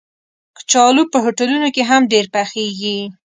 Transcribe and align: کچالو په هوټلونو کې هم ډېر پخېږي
کچالو 0.57 1.03
په 1.11 1.17
هوټلونو 1.23 1.67
کې 1.75 1.81
هم 1.89 2.01
ډېر 2.11 2.25
پخېږي 2.33 2.97